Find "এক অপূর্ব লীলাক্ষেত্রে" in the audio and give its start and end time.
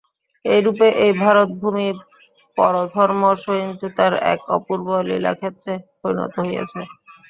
4.33-5.71